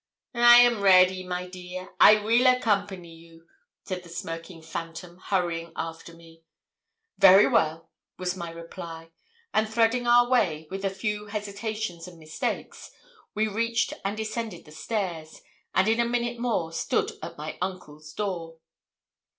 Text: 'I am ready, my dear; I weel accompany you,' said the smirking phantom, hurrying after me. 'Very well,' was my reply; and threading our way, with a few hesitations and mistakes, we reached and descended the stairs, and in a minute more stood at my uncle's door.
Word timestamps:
'I 0.33 0.57
am 0.61 0.81
ready, 0.81 1.23
my 1.23 1.47
dear; 1.47 1.93
I 1.99 2.19
weel 2.23 2.47
accompany 2.47 3.13
you,' 3.13 3.47
said 3.83 4.01
the 4.01 4.09
smirking 4.09 4.63
phantom, 4.63 5.19
hurrying 5.25 5.71
after 5.75 6.11
me. 6.15 6.41
'Very 7.19 7.45
well,' 7.45 7.91
was 8.17 8.35
my 8.35 8.49
reply; 8.49 9.11
and 9.53 9.69
threading 9.69 10.07
our 10.07 10.27
way, 10.27 10.65
with 10.71 10.83
a 10.83 10.89
few 10.89 11.27
hesitations 11.27 12.07
and 12.07 12.17
mistakes, 12.17 12.89
we 13.35 13.47
reached 13.47 13.93
and 14.03 14.17
descended 14.17 14.65
the 14.65 14.71
stairs, 14.71 15.43
and 15.75 15.87
in 15.87 15.99
a 15.99 16.05
minute 16.09 16.39
more 16.39 16.71
stood 16.73 17.11
at 17.21 17.37
my 17.37 17.59
uncle's 17.61 18.11
door. 18.11 18.57